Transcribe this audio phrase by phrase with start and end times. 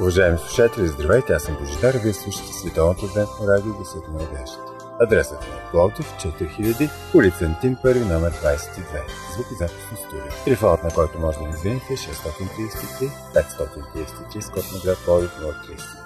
[0.00, 4.72] Уважаеми слушатели, здравейте, аз съм Божидар, вие слушате Световното адвентно радио Гъсът на надеждата.
[5.00, 8.62] Адресът е Пловдив 4000, улица Антим 1, номер 22,
[9.34, 10.44] звукозаписно студио.
[10.44, 16.05] Телефонът на който може да ни извините е 633 533 с на град Пловдив 033.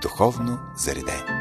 [0.00, 1.34] духовно заредени.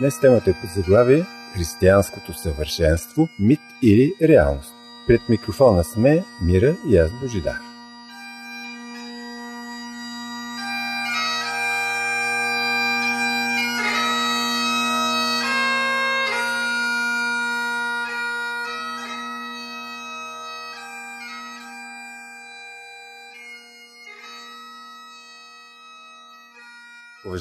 [0.00, 4.74] Днес темата е под заглавие Християнското съвършенство, мит или реалност.
[5.06, 7.71] Пред микрофона сме Мира и аз Божидар.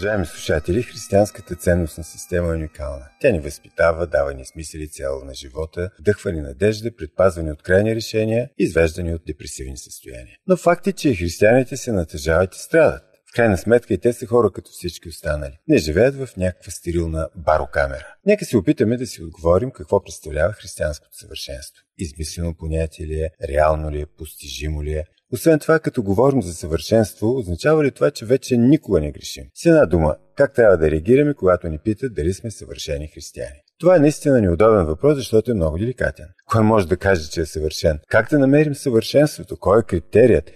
[0.02, 3.06] Уважаеми слушатели, християнската ценностна система е уникална.
[3.20, 7.64] Тя ни възпитава, дава ни смисъл и цяло на живота, вдъхва ни надежда, предпазвани от
[7.64, 10.38] крайни решения, извеждани от депресивни състояния.
[10.48, 13.11] Но факт е, че християните се натъжават и страдат.
[13.36, 15.60] Крайна сметка и те са хора като всички останали.
[15.68, 18.08] Не живеят в някаква стерилна барокамера.
[18.26, 21.84] Нека се опитаме да си отговорим какво представлява християнското съвършенство.
[21.98, 26.54] Измислено понятие ли е, реално ли е, постижимо ли е, освен това, като говорим за
[26.54, 29.46] съвършенство, означава ли това, че вече никога не грешим?
[29.56, 33.62] С една дума, как трябва да реагираме, когато ни питат дали сме съвършени християни?
[33.80, 36.26] Това е наистина неудобен въпрос, защото е много деликатен.
[36.46, 38.00] Кой може да каже, че е съвършен?
[38.08, 39.58] Как да намерим съвършенството?
[39.58, 40.52] Кой е критерият?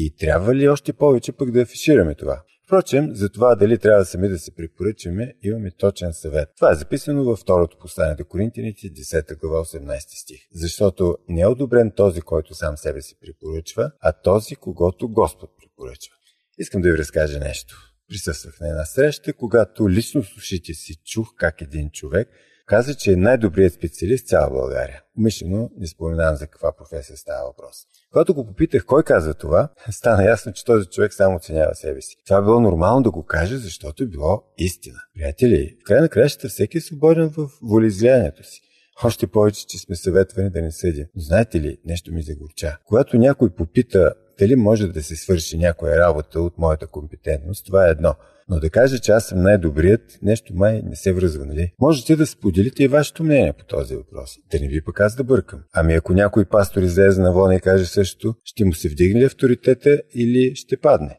[0.00, 2.42] И трябва ли още повече пък да афишираме това?
[2.66, 6.48] Впрочем, за това дали трябва сами да се препоръчаме, имаме точен съвет.
[6.56, 10.40] Това е записано във второто послание до Коринтияните, 10 глава, 18 стих.
[10.52, 16.14] Защото не е одобрен този, който сам себе си препоръчва, а този, когато Господ препоръчва.
[16.58, 17.76] Искам да ви разкажа нещо.
[18.08, 22.28] Присъствах на една среща, когато лично с ушите си чух как един човек
[22.68, 25.02] каза, че е най-добрият специалист в цяла България.
[25.18, 27.76] Умишлено не споменавам за каква професия става въпрос.
[28.12, 32.16] Когато го попитах кой каза това, стана ясно, че този човек само оценява себе си.
[32.26, 34.98] Това било нормално да го каже, защото е било истина.
[35.14, 38.60] Приятели, в край на краищата всеки е свободен в волеизлиянието си.
[39.04, 41.06] Още повече, че сме съветвани да не съдим.
[41.16, 42.78] Знаете ли, нещо ми загорча.
[42.84, 47.90] Когато някой попита дали може да се свърши някоя работа от моята компетентност, това е
[47.90, 48.14] едно.
[48.50, 51.72] Но да кажа, че аз съм най-добрият, нещо май не се връзва, нали?
[51.80, 54.30] Можете да споделите и вашето мнение по този въпрос.
[54.50, 55.60] Да не ви пък аз да бъркам.
[55.72, 59.24] Ами ако някой пастор излезе на вълна и каже също, ще му се вдигне ли
[59.24, 61.18] авторитета или ще падне?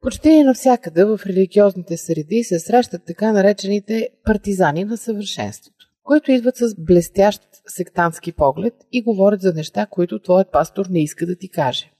[0.00, 6.74] Почти навсякъде в религиозните среди се срещат така наречените партизани на съвършенството, които идват с
[6.78, 7.42] блестящ
[7.76, 11.90] сектантски поглед и говорят за неща, които твоят пастор не иска да ти каже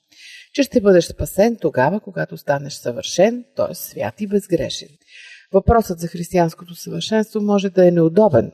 [0.56, 3.74] че ще бъдеш спасен тогава, когато станеш съвършен, т.е.
[3.74, 4.88] свят и безгрешен.
[5.52, 8.52] Въпросът за християнското съвършенство може да е неудобен.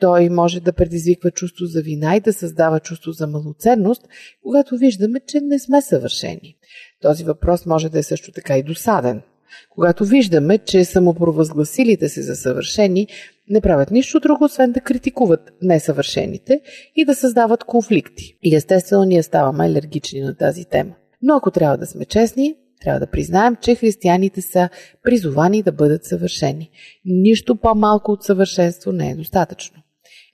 [0.00, 4.02] Той може да предизвиква чувство за вина и да създава чувство за малоценност,
[4.42, 6.56] когато виждаме, че не сме съвършени.
[7.02, 9.22] Този въпрос може да е също така и досаден.
[9.70, 13.08] Когато виждаме, че самопровъзгласилите се за съвършени
[13.48, 16.60] не правят нищо друго, освен да критикуват несъвършените
[16.96, 18.36] и да създават конфликти.
[18.42, 20.94] И естествено ние ставаме алергични на тази тема.
[21.22, 24.68] Но ако трябва да сме честни, трябва да признаем, че християните са
[25.02, 26.70] призовани да бъдат съвършени.
[27.04, 29.82] Нищо по-малко от съвършенство не е достатъчно.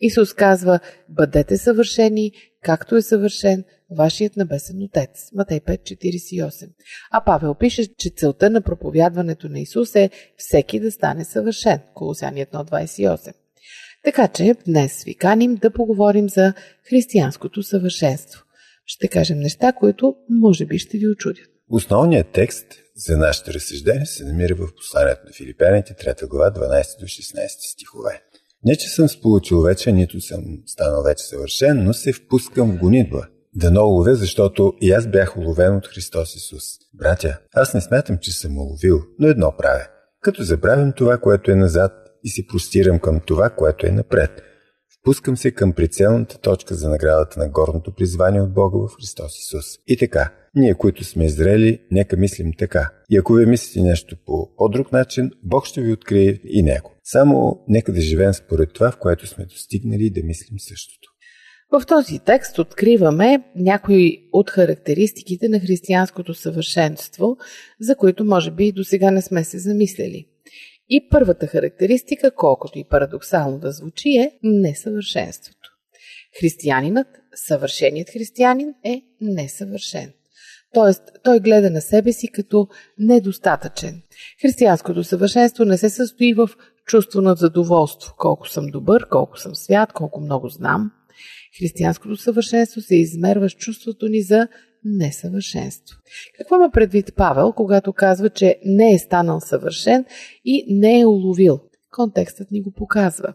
[0.01, 0.79] Исус казва,
[1.09, 2.33] бъдете съвършени,
[2.63, 3.65] както е съвършен
[3.97, 5.31] вашият небесен Отец.
[5.35, 6.69] Матей 5.48.
[7.11, 11.81] А Павел пише, че целта на проповядването на Исус е всеки да стане съвършен.
[11.95, 13.33] Колосяни 1.28.
[14.05, 16.53] Така че днес ви каним да поговорим за
[16.89, 18.45] християнското съвършенство.
[18.87, 21.47] Ще кажем неща, които може би ще ви очудят.
[21.71, 22.67] Основният текст
[22.97, 28.23] за нашето разсъждение се намира в посланието на Филипяните, 3 глава, 12 до 16 стихове.
[28.65, 33.27] Не, че съм сполучил вече, нито съм станал вече съвършен, но се впускам в гонитба.
[33.55, 36.65] Да не уловя, защото и аз бях уловен от Христос Исус.
[36.95, 39.87] Братя, аз не смятам, че съм уловил, но едно правя.
[40.21, 41.93] Като забравям това, което е назад
[42.25, 44.43] и се простирам към това, което е напред.
[45.05, 49.65] Впускам се към прицелната точка за наградата на горното призвание от Бога в Христос Исус.
[49.87, 52.91] И така, ние, които сме зрели, нека мислим така.
[53.11, 56.91] И ако ви мислите нещо по по-друг начин, Бог ще ви открие и него.
[57.03, 61.09] Само нека да живеем според това, в което сме достигнали и да мислим същото.
[61.73, 67.37] В този текст откриваме някои от характеристиките на християнското съвършенство,
[67.81, 70.27] за които може би до сега не сме се замислили.
[70.89, 75.71] И първата характеристика, колкото и парадоксално да звучи, е несъвършенството.
[76.41, 80.13] Християнинът, съвършеният християнин е несъвършен.
[80.75, 84.03] Тоест, той гледа на себе си като недостатъчен.
[84.43, 86.51] Християнското съвършенство не се състои в
[86.87, 90.91] чувство на задоволство, колко съм добър, колко съм свят, колко много знам.
[91.59, 94.49] Християнското съвършенство се измерва с чувството ни за
[94.85, 95.99] несъвършенство.
[96.39, 100.05] Какво ма предвид Павел, когато казва, че не е станал съвършен
[100.45, 101.61] и не е уловил?
[101.91, 103.35] Контекстът ни го показва.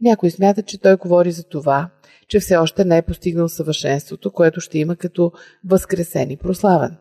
[0.00, 1.90] Някой смята, че той говори за това,
[2.28, 5.32] че все още не е постигнал съвършенството, което ще има като
[5.64, 6.96] възкресен и прославен.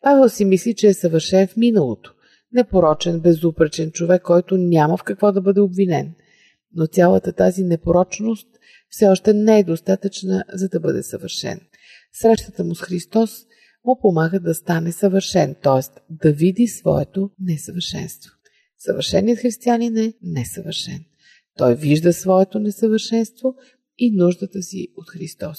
[0.00, 2.14] Павел си мисли, че е съвършен в миналото,
[2.52, 6.14] непорочен, безупречен човек, който няма в какво да бъде обвинен.
[6.74, 8.48] Но цялата тази непорочност
[8.88, 11.60] все още не е достатъчна, за да бъде съвършен.
[12.14, 13.46] Срещата му с Христос
[13.84, 16.00] му помага да стане съвършен, т.е.
[16.10, 18.30] да види своето несъвършенство.
[18.78, 21.04] Съвършеният християнин е несъвършен.
[21.56, 23.54] Той вижда своето несъвършенство
[23.98, 25.58] и нуждата си от Христос.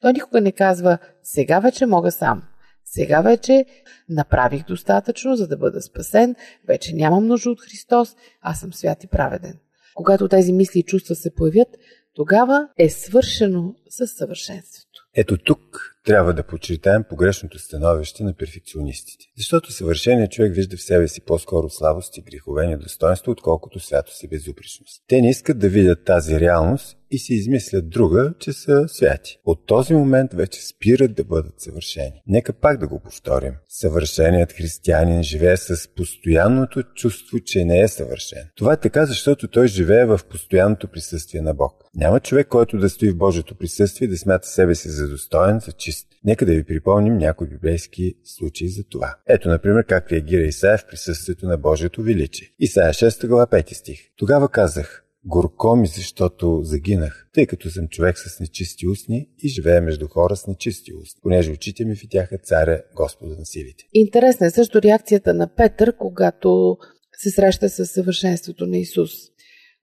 [0.00, 2.42] Той никога не казва, сега вече мога сам.
[2.84, 3.64] Сега вече
[4.08, 6.34] направих достатъчно, за да бъда спасен,
[6.68, 9.58] вече нямам нужда от Христос, аз съм свят и праведен.
[9.94, 11.68] Когато тези мисли и чувства се появят,
[12.14, 14.91] тогава е свършено със съвършенството.
[15.14, 19.24] Ето тук трябва да подчертаем погрешното становище на перфекционистите.
[19.36, 25.02] Защото съвършеният човек вижда в себе си по-скоро слабости, грехове, недостоинство, отколкото свято си безупречност.
[25.08, 29.38] Те не искат да видят тази реалност и си измислят друга, че са святи.
[29.44, 32.22] От този момент вече спират да бъдат съвършени.
[32.26, 33.52] Нека пак да го повторим.
[33.68, 38.48] Съвършеният християнин живее с постоянното чувство, че не е съвършен.
[38.56, 41.72] Това е така, защото той живее в постоянното присъствие на Бог.
[41.94, 45.60] Няма човек, който да стои в Божието присъствие и да смята себе си за достоен,
[45.60, 45.91] за чист.
[46.24, 49.16] Нека да ви припомним някои библейски случаи за това.
[49.28, 52.48] Ето, например, как реагира Исаия в присъствието на Божието величие.
[52.58, 54.00] Исаия 6 глава 5 стих.
[54.16, 59.82] Тогава казах, Горко ми, защото загинах, тъй като съм човек с нечисти устни и живея
[59.82, 63.84] между хора с нечисти устни, понеже очите ми видяха царя Господа на силите.
[63.92, 66.78] Интересна е също реакцията на Петър, когато
[67.16, 69.10] се среща с съвършенството на Исус.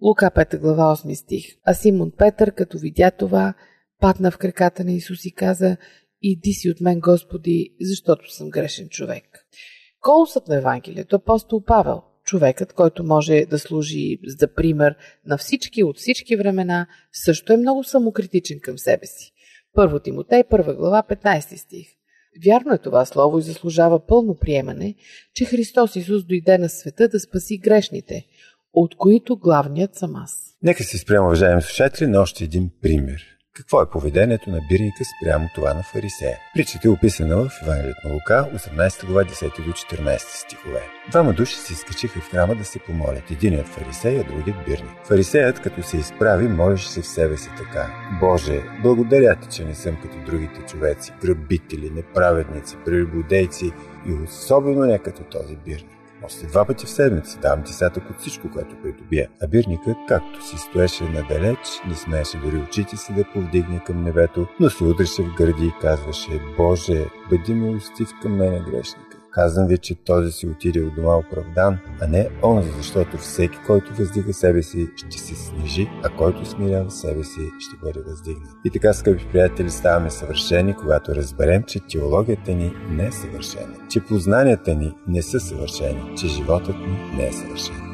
[0.01, 1.45] Лука 5 глава 8 стих.
[1.63, 3.53] А Симон Петър, като видя това,
[3.99, 5.77] падна в краката на Исус и каза
[6.21, 9.45] Иди си от мен, Господи, защото съм грешен човек.
[9.99, 15.97] Колосът на Евангелието апостол Павел, човекът, който може да служи за пример на всички от
[15.97, 19.31] всички времена, също е много самокритичен към себе си.
[19.73, 21.87] Първо Тимотей, първа глава, 15 стих.
[22.45, 24.95] Вярно е това слово и заслужава пълно приемане,
[25.33, 28.25] че Христос Исус дойде на света да спаси грешните,
[28.73, 30.57] от които главният съм аз.
[30.63, 33.25] Нека се спрямо, уважаеми слушатели, на още един пример–
[33.59, 36.37] какво е поведението на бирника спрямо това на фарисея?
[36.55, 40.81] Причата е описана в Евангелието на Лука, 18 глава, 10 до 14 стихове.
[41.11, 43.31] Двама души се изкачиха в храма да се помолят.
[43.31, 44.91] Единият фарисей, а другият бирник.
[45.03, 47.91] Фарисеят, като се изправи, молеше се в себе си така.
[48.19, 53.71] Боже, благодаря ти, че не съм като другите човеци, грабители, неправедници, прелюбодейци
[54.07, 55.98] и особено не като този бирник.
[56.23, 59.29] Още два пъти в седмица давам десятък от всичко, което придобия.
[59.41, 61.57] А бирникът, както си стоеше надалеч,
[61.87, 65.81] не смееше дори очите си да повдигне към небето, но се удреше в гърди и
[65.81, 69.08] казваше Боже, бъди милостив към мене грешника.
[69.31, 73.93] Казвам ви, че този си отиде от дома оправдан, а не онзи, защото всеки, който
[73.95, 78.51] въздига себе си, ще се снижи, а който смирява себе си, ще бъде въздигнат.
[78.65, 84.05] И така, скъпи приятели, ставаме съвършени, когато разберем, че теологията ни не е съвършена, че
[84.05, 87.88] познанията ни не са съвършени, че животът ни не е съвършен.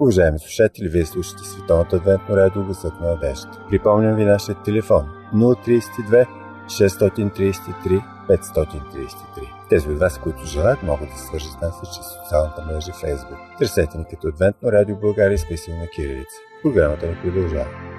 [0.00, 3.48] Уважаеми слушатели, вие слушате Световното адвентно радио Гласът на надежда.
[3.70, 6.26] Припомням ви нашия телефон 032
[6.66, 9.68] 633 533.
[9.68, 13.58] Тези от вас, които желаят, могат да свържат с нас чрез социалната мрежа Facebook.
[13.58, 16.36] Търсете ни като Адвентно радио България с на кирилица.
[16.62, 17.89] Програмата ни продължава.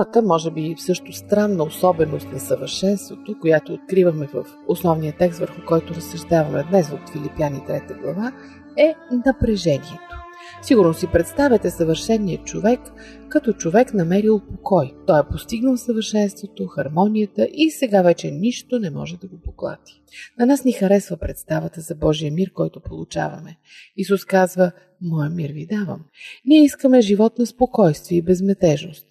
[0.00, 5.94] Втората, може би също странна особеност на съвършенството, която откриваме в основния текст, върху който
[5.94, 8.32] разсъждаваме днес от Филипяни 3 глава,
[8.76, 8.94] е
[9.26, 10.16] напрежението.
[10.62, 12.80] Сигурно си представяте съвършения човек
[13.28, 14.94] като човек намерил покой.
[15.06, 20.02] Той е постигнал съвършенството, хармонията и сега вече нищо не може да го поклати.
[20.38, 23.56] На нас ни харесва представата за Божия мир, който получаваме.
[23.96, 26.00] Исус казва, Моя мир ви давам.
[26.44, 29.09] Ние искаме живот на спокойствие и безметежност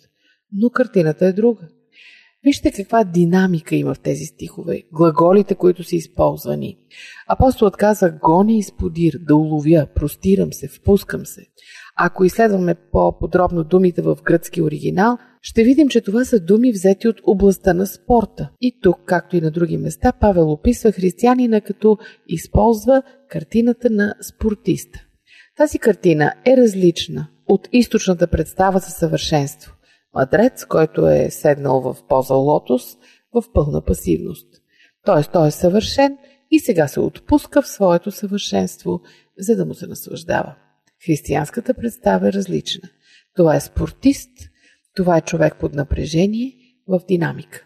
[0.53, 1.67] но картината е друга.
[2.43, 6.77] Вижте каква динамика има в тези стихове, глаголите, които са използвани.
[7.27, 11.45] Апостолът каза гони и сподир, да уловя, простирам се, впускам се.
[11.95, 17.21] Ако изследваме по-подробно думите в гръцки оригинал, ще видим, че това са думи взети от
[17.23, 18.49] областта на спорта.
[18.61, 24.99] И тук, както и на други места, Павел описва християнина като използва картината на спортиста.
[25.57, 29.73] Тази картина е различна от източната представа за съвършенство
[30.13, 32.97] мадрец, който е седнал в поза лотос
[33.33, 34.47] в пълна пасивност.
[35.05, 36.17] Тоест, той е съвършен
[36.51, 39.01] и сега се отпуска в своето съвършенство,
[39.37, 40.55] за да му се наслаждава.
[41.05, 42.89] Християнската представа е различна.
[43.35, 44.31] Това е спортист,
[44.95, 46.53] това е човек под напрежение
[46.87, 47.65] в динамика.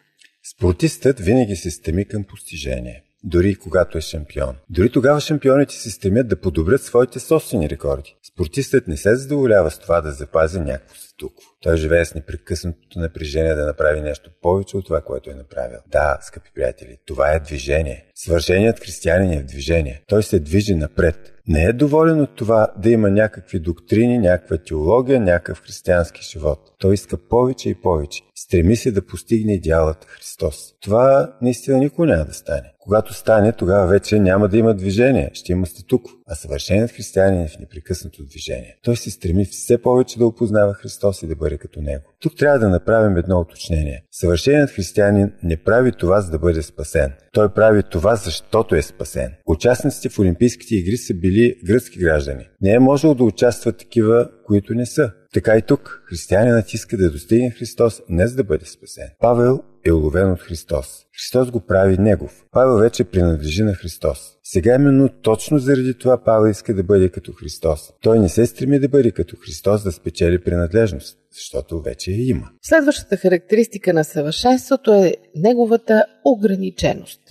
[0.55, 4.55] Спортистът винаги се стреми към постижение дори когато е шампион.
[4.69, 8.15] Дори тогава шампионите се стремят да подобрят своите собствени рекорди.
[8.33, 11.47] Спортистът не се задоволява с това да запази някакво статукво.
[11.61, 15.79] Той живее с непрекъснатото напрежение да направи нещо повече от това, което е направил.
[15.87, 18.05] Да, скъпи приятели, това е движение.
[18.15, 20.03] Свърженият християнин е в движение.
[20.07, 21.33] Той се движи напред.
[21.47, 26.59] Не е доволен от това да има някакви доктрини, някаква теология, някакъв християнски живот.
[26.79, 28.23] Той иска повече и повече.
[28.35, 30.73] Стреми се да постигне идеалът Христос.
[30.81, 32.73] Това наистина никога няма да стане.
[32.79, 36.15] Когато стане, тогава вече няма да има движение, ще има статукво.
[36.27, 38.77] А съвършеният християнин е в непрекъснато движение.
[38.83, 42.03] Той се стреми все повече да опознава Христос и да бъде като Него.
[42.19, 44.03] Тук трябва да направим едно уточнение.
[44.11, 47.13] Съвършеният християнин не прави това, за да бъде спасен.
[47.33, 49.33] Той прави това, защото е спасен.
[49.45, 52.49] Участниците в Олимпийските игри са били гръцки граждани.
[52.61, 55.11] Не е можело да участват такива, които не са.
[55.33, 56.03] Така и тук.
[56.05, 59.09] Християнинът иска да достигне Христос не за да бъде спасен.
[59.19, 60.87] Павел е уловен от Христос.
[61.17, 62.45] Христос го прави негов.
[62.51, 64.19] Павел вече принадлежи на Христос.
[64.43, 67.93] Сега именно точно заради това Павел иска да бъде като Христос.
[68.01, 72.49] Той не се стреми да бъде като Христос да спечели принадлежност, защото вече я има.
[72.61, 77.21] Следващата характеристика на съвършенството е неговата ограниченост.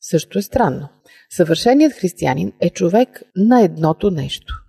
[0.00, 0.88] Също е странно.
[1.30, 4.54] Съвършеният християнин е човек на едното нещо–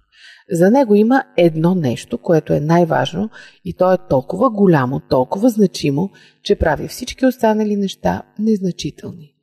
[0.52, 3.30] за него има едно нещо, което е най-важно
[3.66, 6.10] и то е толкова голямо, толкова значимо,
[6.44, 9.34] че прави всички останали неща незначителни.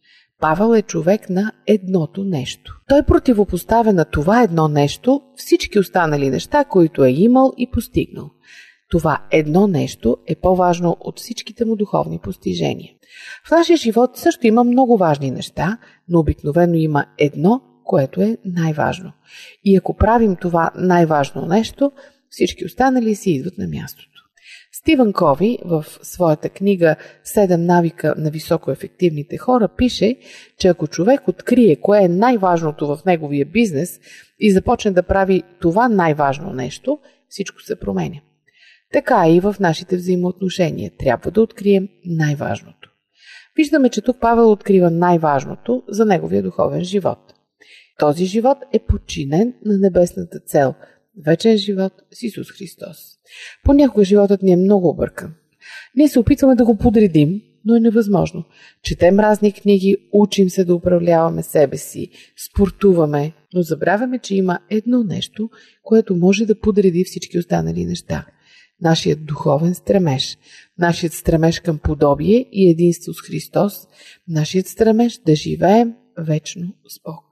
[0.41, 2.81] Павел е човек на едното нещо.
[2.89, 8.31] Той противопоставя на това едно нещо всички останали неща, които е имал и постигнал.
[8.91, 12.93] Това едно нещо е по-важно от всичките му духовни постижения.
[13.49, 19.13] В нашия живот също има много важни неща, но обикновено има едно, което е най-важно.
[19.65, 21.93] И ако правим това най-важно нещо,
[22.31, 24.15] всички останали си идват на мястото.
[24.73, 30.17] Стивън Кови в своята книга Седем навика на високоефективните хора пише,
[30.59, 34.01] че ако човек открие кое е най-важното в неговия бизнес
[34.41, 36.99] и започне да прави това най-важно нещо,
[37.29, 38.21] всичко се променя.
[38.93, 42.91] Така и в нашите взаимоотношения трябва да открием най-важното.
[43.57, 47.35] Виждаме, че тук Павел открива най-важното за неговия духовен живот.
[47.99, 50.75] Този живот е подчинен на небесната цел–
[51.27, 52.97] вечен живот с Исус Христос.
[53.65, 55.35] Понякога животът ни е много объркан.
[55.97, 58.45] Ние се опитваме да го подредим, но е невъзможно.
[58.83, 62.11] Четем разни книги, учим се да управляваме себе си,
[62.49, 65.51] спортуваме, но забравяме, че има едно нещо,
[65.83, 68.27] което може да подреди всички останали неща.
[68.81, 70.39] Нашият духовен стремеж,
[70.79, 73.87] нашият стремеж към подобие и единство с Христос,
[74.29, 77.24] нашият стремеж да живеем вечно с Бог.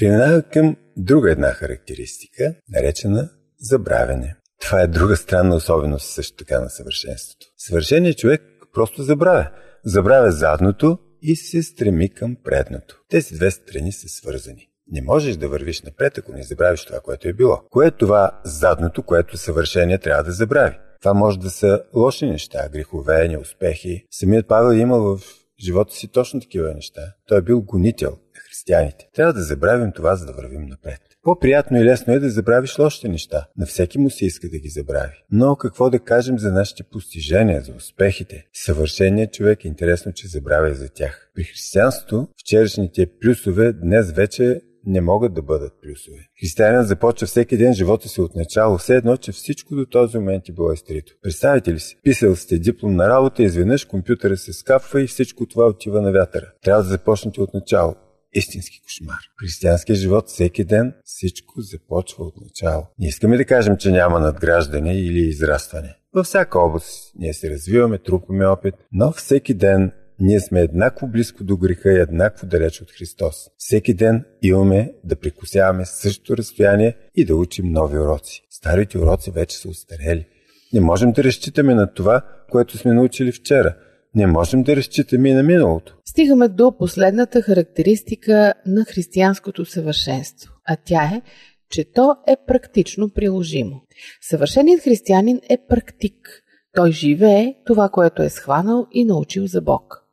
[0.00, 4.36] Преминава към друга една характеристика, наречена Забравяне.
[4.60, 7.46] Това е друга странна особеност също така на съвършенството.
[7.56, 8.42] Съвършеният човек
[8.74, 9.50] просто забравя.
[9.84, 13.00] Забравя задното и се стреми към предното.
[13.08, 14.68] Тези две страни са свързани.
[14.90, 17.62] Не можеш да вървиш напред, ако не забравиш това, което е било.
[17.70, 20.76] Кое е това задното, което съвършение трябва да забрави?
[21.00, 24.06] Това може да са лоши неща, грехове, неуспехи.
[24.10, 25.20] Самият Павел е имал в
[25.64, 27.02] живота си точно такива неща.
[27.26, 28.18] Той е бил гонител
[28.64, 29.08] християните.
[29.14, 31.00] Трябва да забравим това, за да вървим напред.
[31.22, 33.46] По-приятно и лесно е да забравиш лошите неща.
[33.56, 35.24] На всеки му се иска да ги забрави.
[35.30, 38.46] Но какво да кажем за нашите постижения, за успехите?
[38.52, 41.30] Съвършеният човек е интересно, че забравя за тях.
[41.34, 46.18] При християнството вчерашните плюсове днес вече не могат да бъдат плюсове.
[46.40, 50.48] Християнин започва всеки ден живота си от начало, все едно, че всичко до този момент
[50.48, 51.12] е било изтрито.
[51.22, 51.96] Представете ли си?
[52.02, 56.52] Писал сте диплом на работа, изведнъж компютъра се скапва и всичко това отива на вятъра.
[56.62, 57.94] Трябва да започнете от начало
[58.34, 59.18] истински кошмар.
[59.40, 62.86] Християнския живот всеки ден всичко започва от начало.
[62.98, 65.96] Не искаме да кажем, че няма надграждане или израстване.
[66.14, 71.44] Във всяка област ние се развиваме, трупаме опит, но всеки ден ние сме еднакво близко
[71.44, 73.34] до греха и еднакво далеч от Христос.
[73.56, 78.46] Всеки ден имаме да прикосяваме същото разстояние и да учим нови уроци.
[78.50, 80.26] Старите уроци вече са устарели.
[80.72, 83.76] Не можем да разчитаме на това, което сме научили вчера.
[84.14, 85.96] Не можем да разчитаме и на миналото.
[86.04, 91.22] Стигаме до последната характеристика на християнското съвършенство, а тя е,
[91.70, 93.82] че то е практично приложимо.
[94.20, 96.42] Съвършеният християнин е практик.
[96.74, 100.04] Той живее това, което е схванал и научил за Бог.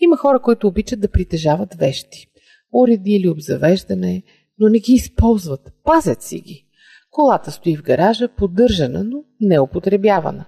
[0.00, 2.26] Има хора, които обичат да притежават вещи.
[2.72, 4.22] Уреди или обзавеждане,
[4.58, 5.72] но не ги използват.
[5.84, 6.66] Пазят си ги.
[7.10, 10.44] Колата стои в гаража, поддържана, но неупотребявана.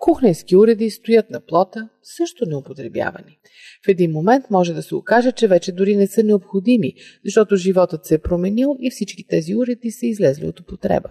[0.00, 3.38] Кухненски уреди стоят на плота, също неупотребявани.
[3.86, 8.04] В един момент може да се окаже, че вече дори не са необходими, защото животът
[8.04, 11.10] се е променил и всички тези уреди са излезли от употреба.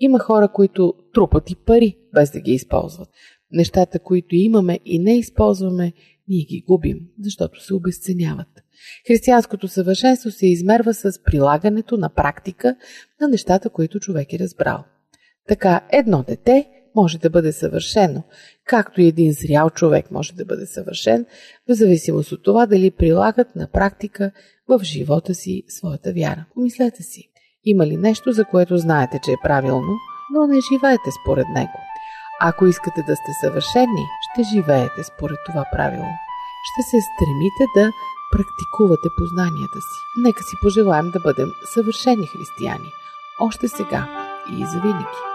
[0.00, 3.08] Има хора, които трупат и пари, без да ги използват.
[3.52, 5.92] Нещата, които имаме и не използваме,
[6.28, 8.48] ние ги губим, защото се обесценяват.
[9.06, 12.76] Християнското съвършенство се измерва с прилагането на практика
[13.20, 14.84] на нещата, които човек е разбрал.
[15.48, 18.22] Така, едно дете може да бъде съвършено,
[18.66, 21.26] както и един зрял човек може да бъде съвършен,
[21.68, 24.30] в зависимост от това дали прилагат на практика
[24.68, 26.44] в живота си своята вяра.
[26.54, 27.30] Помислете си,
[27.64, 29.96] има ли нещо, за което знаете, че е правилно,
[30.34, 31.78] но не живеете според него?
[32.40, 36.10] Ако искате да сте съвършени, ще живеете според това правило.
[36.68, 37.92] Ще се стремите да
[38.32, 39.98] практикувате познанията си.
[40.26, 42.90] Нека си пожелаем да бъдем съвършени християни.
[43.40, 44.02] Още сега
[44.52, 45.29] и завинаги.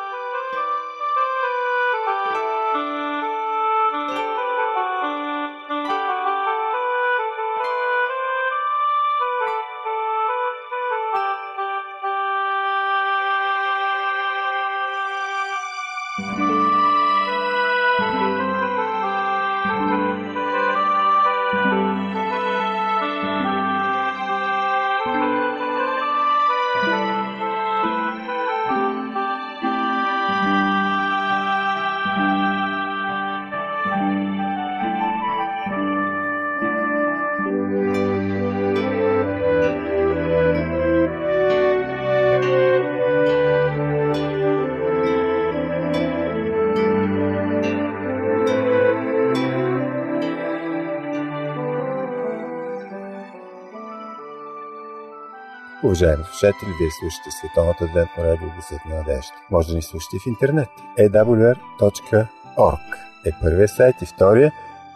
[55.96, 59.34] Уважаеми слушатели, вие слушате Световната адвентна радио Гусът на надежда.
[59.52, 60.70] Може да ни слушате в интернет.
[61.00, 64.52] awr.org е първият сайт и втория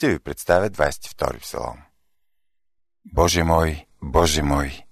[0.00, 1.78] ще ви представя 22 псалом.
[3.12, 4.84] Боже мой, Боже мой,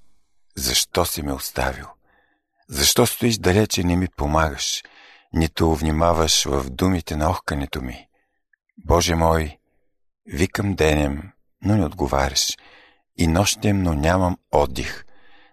[0.57, 1.87] защо си ме оставил?
[2.69, 4.83] Защо стоиш далече и не ми помагаш,
[5.33, 8.09] нито внимаваш в думите на охкането ми?
[8.85, 9.59] Боже мой,
[10.27, 12.57] викам денем, но не отговаряш,
[13.17, 15.05] и нощем, но нямам отдих.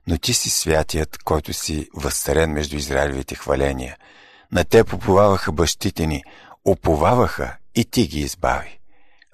[0.07, 3.97] Но ти си святият, който си възстарен между Израилевите хваления.
[4.51, 6.23] На те поповаваха бащите ни,
[6.65, 8.79] оповаваха и ти ги избави.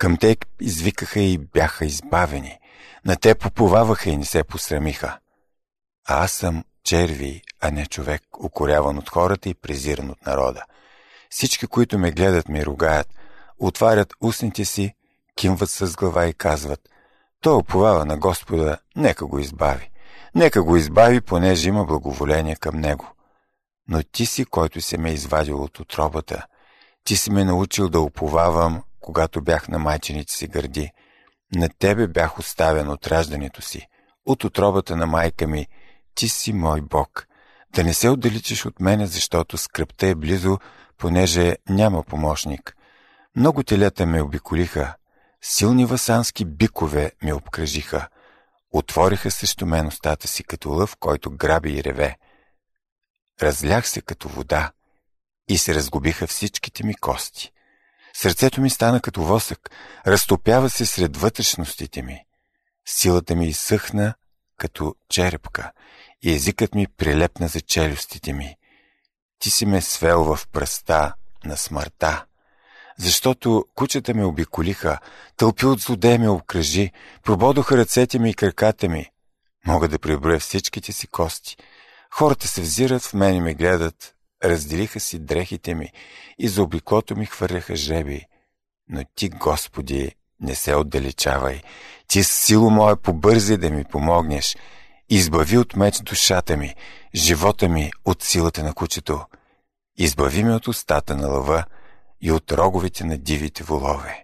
[0.01, 2.59] Към те извикаха и бяха избавени.
[3.05, 5.19] На те поповаваха и не се посрамиха.
[6.07, 10.63] А аз съм черви, а не човек, укоряван от хората и презиран от народа.
[11.29, 13.07] Всички, които ме гледат, ми ругаят,
[13.59, 14.93] отварят устните си,
[15.35, 16.89] кимват с глава и казват,
[17.41, 19.91] той оповава на Господа, нека го избави.
[20.35, 23.07] Нека го избави, понеже има благоволение към него.
[23.87, 26.45] Но ти си, който се ме извадил от отробата.
[27.03, 30.91] Ти си ме научил да уповавам, когато бях на майчените си гърди.
[31.55, 33.87] На тебе бях оставен от раждането си.
[34.25, 35.67] От отробата на майка ми,
[36.15, 37.27] ти си мой Бог.
[37.75, 40.57] Да не се отдалечиш от мене, защото скръпта е близо,
[40.97, 42.77] понеже няма помощник.
[43.35, 44.95] Много телета ме обиколиха,
[45.41, 48.07] силни васански бикове ме обкръжиха,
[48.71, 52.17] отвориха срещу мен устата си като лъв, който граби и реве.
[53.41, 54.71] Разлях се като вода
[55.49, 57.51] и се разгубиха всичките ми кости.
[58.13, 59.69] Сърцето ми стана като восък,
[60.07, 62.19] разтопява се сред вътрешностите ми.
[62.85, 64.13] Силата ми изсъхна
[64.57, 65.71] като черепка
[66.21, 68.55] и езикът ми прилепна за челюстите ми.
[69.39, 71.13] Ти си ме свел в пръста
[71.45, 72.25] на смъртта.
[72.97, 74.99] Защото кучета ме обиколиха,
[75.37, 76.91] тълпи от злодея ме обкръжи,
[77.23, 79.09] прободоха ръцете ми и краката ми.
[79.67, 81.57] Мога да преброя всичките си кости.
[82.13, 85.91] Хората се взират в мен и ме гледат, разделиха си дрехите ми
[86.39, 88.25] и за обиклото ми хвърляха жеби.
[88.89, 91.61] Но ти, Господи, не се отдалечавай.
[92.07, 94.57] Ти с сило моя побързи да ми помогнеш.
[95.09, 96.75] Избави от меч душата ми,
[97.15, 99.25] живота ми от силата на кучето.
[99.97, 101.63] Избави ме от устата на лъва
[102.21, 104.23] и от роговете на дивите волове.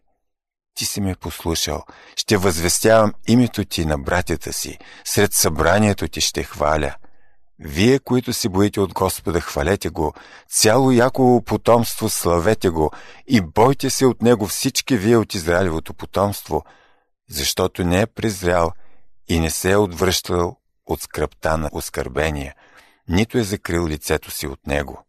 [0.75, 1.83] Ти си ме послушал,
[2.15, 6.95] ще възвестявам името ти на братята си, сред събранието ти ще хваля–
[7.59, 10.13] вие, които се боите от Господа, хвалете го,
[10.49, 12.91] цяло Яково потомство славете го
[13.27, 16.65] и бойте се от него всички вие от Израилевото потомство,
[17.29, 18.71] защото не е презрял
[19.27, 22.55] и не се е отвръщал от скръпта на оскърбение,
[23.09, 25.05] нито е закрил лицето си от него,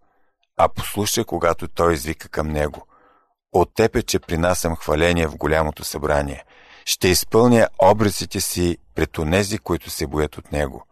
[0.57, 2.87] а послуша, когато той извика към него.
[3.53, 6.45] От теб е, че принасям хваление в голямото събрание.
[6.85, 10.88] Ще изпълня образите си пред онези, които се боят от него.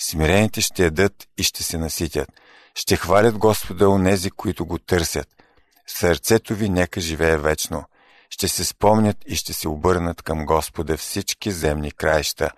[0.00, 2.28] Смирените ще ядат и ще се наситят.
[2.74, 5.28] Ще хвалят Господа онези, които го търсят.
[5.86, 7.84] Сърцето ви нека живее вечно.
[8.30, 12.50] Ще се спомнят и ще се обърнат към Господа всички земни краища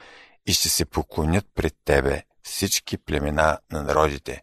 [0.47, 4.43] и ще се поклонят пред Тебе всички племена на народите,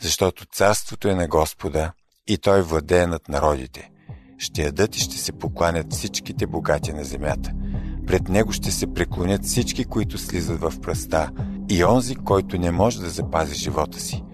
[0.00, 1.92] защото царството е на Господа
[2.26, 3.90] и Той владее над народите.
[4.38, 7.52] Ще ядат и ще се покланят всичките богати на земята.
[8.10, 11.30] Пред Него ще се преклонят всички, които слизат в пръста
[11.68, 14.24] и онзи, който не може да запази живота си.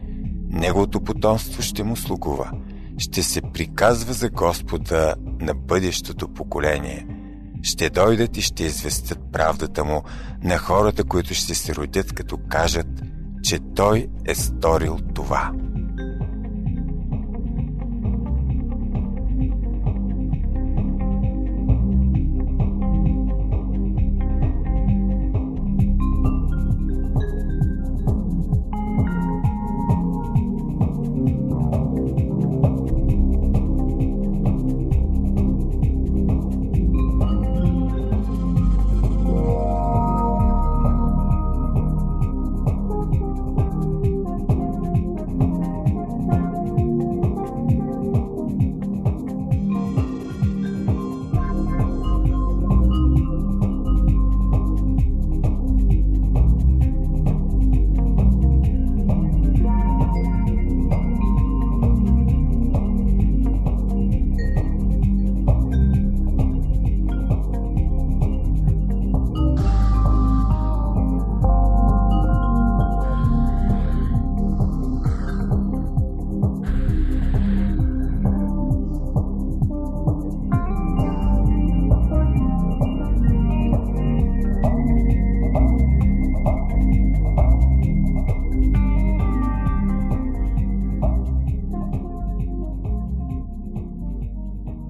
[0.50, 2.50] Неговото потомство ще му слугува.
[2.98, 7.06] Ще се приказва за Господа на бъдещото поколение.
[7.62, 10.02] Ще дойдат и ще известят правдата му
[10.42, 13.02] на хората, които ще се родят, като кажат,
[13.42, 15.52] че той е сторил това.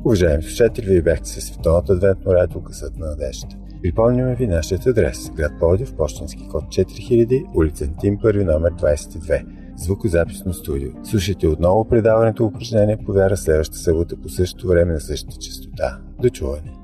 [0.07, 3.57] Уважаеми слушатели, вие бяхте с Световното адвентно радио Късът на надеждата.
[3.83, 5.31] Припомняме ви нашия адрес.
[5.31, 9.45] Град Пловдив, почтенски код 4000, улица Тим, първи номер 22.
[9.77, 10.90] Звукозаписно студио.
[11.05, 15.99] Слушайте отново предаването упражнение по вяра следващата събота по същото време на същата частота.
[16.23, 16.76] До чуване!